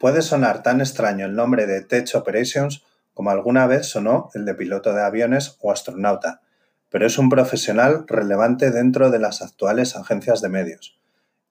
Puede 0.00 0.22
sonar 0.22 0.62
tan 0.62 0.80
extraño 0.80 1.26
el 1.26 1.36
nombre 1.36 1.66
de 1.66 1.82
Tech 1.82 2.08
Operations 2.14 2.82
como 3.12 3.28
alguna 3.28 3.66
vez 3.66 3.86
sonó 3.86 4.30
el 4.32 4.46
de 4.46 4.54
piloto 4.54 4.94
de 4.94 5.02
aviones 5.02 5.58
o 5.60 5.70
astronauta, 5.70 6.40
pero 6.88 7.06
es 7.06 7.18
un 7.18 7.28
profesional 7.28 8.06
relevante 8.06 8.70
dentro 8.70 9.10
de 9.10 9.18
las 9.18 9.42
actuales 9.42 9.96
agencias 9.96 10.40
de 10.40 10.48
medios, 10.48 10.98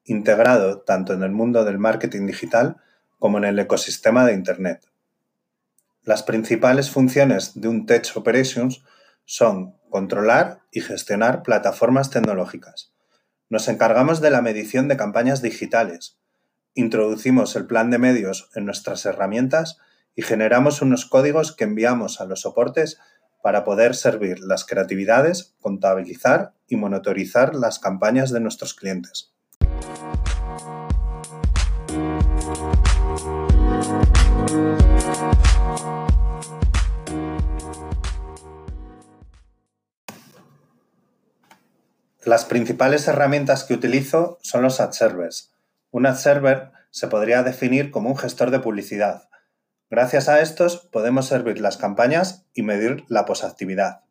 integrado 0.04 0.79
tanto 0.82 1.14
en 1.14 1.21
el 1.21 1.29
mundo 1.29 1.64
del 1.64 1.77
marketing 1.77 2.25
digital 2.25 2.77
como 3.20 3.38
en 3.38 3.43
el 3.43 3.59
ecosistema 3.59 4.25
de 4.25 4.33
Internet. 4.33 4.81
Las 6.02 6.23
principales 6.23 6.89
funciones 6.89 7.52
de 7.54 7.68
un 7.68 7.86
Tech 7.86 8.11
Operations 8.16 8.82
son 9.25 9.75
controlar 9.91 10.61
y 10.71 10.82
gestionar 10.82 11.43
plataformas 11.43 12.10
tecnológicas. 12.10 12.96
Nos 13.47 13.68
encargamos 13.68 14.21
de 14.21 14.32
la 14.32 14.41
medición 14.41 14.88
de 14.88 14.97
campañas 14.97 15.43
digitales, 15.43 16.18
introducimos 16.73 17.55
el 17.55 17.65
plan 17.65 17.89
de 17.89 17.97
medios 17.97 18.50
en 18.55 18.65
nuestras 18.65 19.05
herramientas 19.05 19.77
y 20.15 20.21
generamos 20.21 20.82
unos 20.82 21.05
códigos 21.05 21.55
que 21.55 21.64
enviamos 21.64 22.21
a 22.21 22.25
los 22.25 22.41
soportes 22.41 23.00
para 23.41 23.64
poder 23.64 23.96
servir 23.96 24.39
las 24.39 24.65
creatividades, 24.65 25.55
contabilizar 25.61 26.54
y 26.68 26.75
monitorizar 26.75 27.55
las 27.55 27.79
campañas 27.79 28.32
de 28.32 28.39
nuestros 28.39 28.74
clientes. 28.74 29.33
Las 42.25 42.45
principales 42.45 43.07
herramientas 43.07 43.63
que 43.63 43.73
utilizo 43.73 44.38
son 44.41 44.61
los 44.61 44.79
ad 44.79 44.91
servers. 44.91 45.51
Un 45.91 46.05
ad 46.05 46.15
server 46.15 46.71
se 46.91 47.07
podría 47.07 47.43
definir 47.43 47.89
como 47.89 48.09
un 48.09 48.17
gestor 48.17 48.51
de 48.51 48.59
publicidad. 48.59 49.29
Gracias 49.89 50.29
a 50.29 50.39
estos 50.41 50.77
podemos 50.77 51.27
servir 51.27 51.59
las 51.59 51.77
campañas 51.77 52.45
y 52.53 52.61
medir 52.61 53.05
la 53.07 53.25
posactividad. 53.25 54.01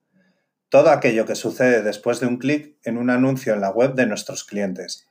Todo 0.70 0.90
aquello 0.90 1.24
que 1.24 1.36
sucede 1.36 1.82
después 1.82 2.18
de 2.18 2.26
un 2.26 2.38
clic 2.38 2.76
en 2.82 2.98
un 2.98 3.10
anuncio 3.10 3.54
en 3.54 3.60
la 3.60 3.70
web 3.70 3.94
de 3.94 4.06
nuestros 4.06 4.44
clientes. 4.44 5.06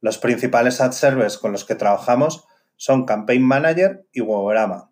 Los 0.00 0.18
principales 0.18 0.80
ad 0.80 0.92
servers 0.92 1.38
con 1.38 1.50
los 1.50 1.64
que 1.64 1.76
trabajamos 1.76 2.46
son 2.76 3.06
Campaign 3.06 3.42
Manager 3.42 4.06
y 4.12 4.20
Webograma. 4.20 4.90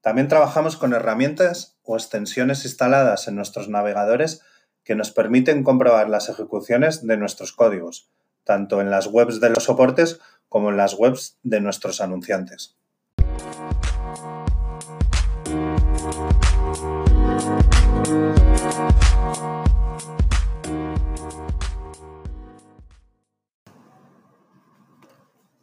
También 0.00 0.28
trabajamos 0.28 0.76
con 0.76 0.94
herramientas 0.94 1.76
o 1.82 1.96
extensiones 1.96 2.64
instaladas 2.64 3.28
en 3.28 3.34
nuestros 3.34 3.68
navegadores 3.68 4.40
que 4.84 4.94
nos 4.94 5.10
permiten 5.10 5.64
comprobar 5.64 6.08
las 6.08 6.28
ejecuciones 6.28 7.06
de 7.06 7.16
nuestros 7.16 7.52
códigos, 7.52 8.08
tanto 8.44 8.80
en 8.80 8.90
las 8.90 9.08
webs 9.08 9.40
de 9.40 9.50
los 9.50 9.64
soportes 9.64 10.20
como 10.48 10.70
en 10.70 10.76
las 10.76 10.94
webs 10.94 11.38
de 11.42 11.60
nuestros 11.60 12.00
anunciantes. 12.00 12.76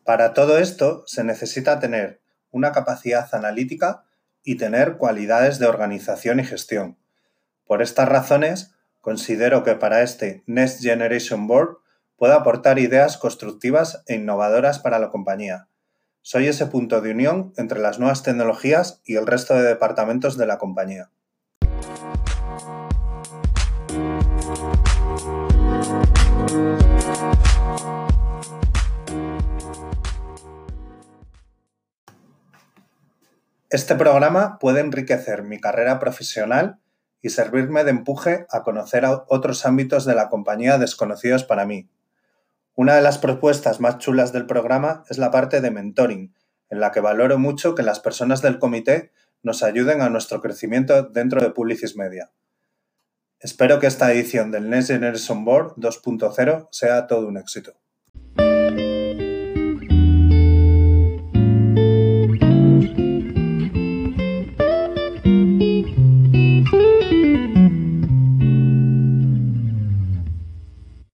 Para 0.04 0.34
todo 0.34 0.58
esto 0.58 1.04
se 1.08 1.24
necesita 1.24 1.80
tener 1.80 2.22
una 2.52 2.72
capacidad 2.74 3.34
analítica 3.34 4.04
y 4.44 4.56
tener 4.56 4.98
cualidades 4.98 5.60
de 5.60 5.68
organización 5.68 6.42
y 6.42 6.44
gestión. 6.44 6.98
Por 7.66 7.82
estas 7.82 8.10
razones, 8.10 8.76
considero 9.00 9.64
que 9.64 9.76
para 9.76 10.02
este 10.02 10.44
Next 10.46 10.82
Generation 10.82 11.48
Board 11.48 11.78
puedo 12.16 12.34
aportar 12.34 12.80
ideas 12.80 13.18
constructivas 13.18 14.04
e 14.08 14.16
innovadoras 14.16 14.80
para 14.80 15.00
la 15.00 15.10
compañía. 15.10 15.68
Soy 16.22 16.48
ese 16.48 16.68
punto 16.68 17.02
de 17.02 17.12
unión 17.12 17.54
entre 17.58 17.80
las 17.80 18.00
nuevas 18.00 18.24
tecnologías 18.24 19.02
y 19.04 19.16
el 19.16 19.28
resto 19.28 19.56
de 19.56 19.64
departamentos 19.64 20.38
de 20.38 20.46
la 20.46 20.58
compañía. 20.58 21.12
Este 33.70 33.96
programa 33.96 34.60
puede 34.60 34.82
enriquecer 34.82 35.42
mi 35.42 35.60
carrera 35.60 36.00
profesional 36.00 36.78
y 37.24 37.30
servirme 37.30 37.84
de 37.84 37.90
empuje 37.90 38.46
a 38.52 38.62
conocer 38.62 39.04
otros 39.28 39.66
ámbitos 39.66 40.06
de 40.06 40.14
la 40.14 40.30
compañía 40.30 40.78
desconocidos 40.78 41.44
para 41.44 41.66
mí. 41.66 41.90
Una 42.76 42.96
de 42.96 43.04
las 43.04 43.20
propuestas 43.20 43.80
más 43.80 44.00
chulas 44.00 44.34
del 44.34 44.48
programa 44.48 45.04
es 45.10 45.20
la 45.20 45.30
parte 45.30 45.62
de 45.62 45.70
mentoring, 45.70 46.34
en 46.70 46.80
la 46.80 46.92
que 46.92 47.02
valoro 47.02 47.38
mucho 47.38 47.76
que 47.76 47.84
las 47.84 48.00
personas 48.00 48.42
del 48.42 48.58
comité 48.58 49.12
nos 49.44 49.62
ayuden 49.62 50.02
a 50.02 50.10
nuestro 50.10 50.42
crecimiento 50.42 51.04
dentro 51.04 51.40
de 51.40 51.52
Publicis 51.52 51.96
Media. 51.96 52.32
Espero 53.40 53.80
que 53.80 53.88
esta 53.88 54.12
edición 54.12 54.50
del 54.50 54.70
Next 54.72 54.88
Generation 54.88 55.46
Board 55.46 55.76
2.0 55.76 56.70
sea 56.72 57.06
todo 57.06 57.28
un 57.28 57.38
éxito. 57.38 57.83